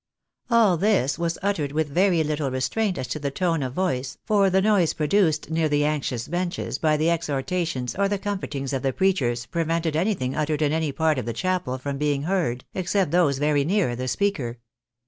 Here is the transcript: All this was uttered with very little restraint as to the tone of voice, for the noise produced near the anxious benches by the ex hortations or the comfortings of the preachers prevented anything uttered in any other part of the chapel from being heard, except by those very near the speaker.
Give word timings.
All 0.49 0.77
this 0.77 1.19
was 1.19 1.37
uttered 1.43 1.73
with 1.73 1.87
very 1.87 2.23
little 2.23 2.49
restraint 2.49 2.97
as 2.97 3.05
to 3.09 3.19
the 3.19 3.29
tone 3.29 3.61
of 3.61 3.73
voice, 3.73 4.17
for 4.25 4.49
the 4.49 4.59
noise 4.59 4.95
produced 4.95 5.51
near 5.51 5.69
the 5.69 5.85
anxious 5.85 6.27
benches 6.27 6.79
by 6.79 6.97
the 6.97 7.11
ex 7.11 7.27
hortations 7.27 7.95
or 7.99 8.07
the 8.09 8.17
comfortings 8.17 8.73
of 8.73 8.81
the 8.81 8.93
preachers 8.93 9.45
prevented 9.45 9.95
anything 9.95 10.33
uttered 10.35 10.63
in 10.63 10.73
any 10.73 10.87
other 10.89 10.93
part 10.97 11.19
of 11.19 11.27
the 11.27 11.33
chapel 11.33 11.77
from 11.77 11.99
being 11.99 12.23
heard, 12.23 12.65
except 12.73 13.11
by 13.11 13.17
those 13.19 13.37
very 13.37 13.63
near 13.63 13.95
the 13.95 14.07
speaker. 14.07 14.57